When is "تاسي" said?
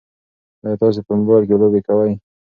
0.81-1.01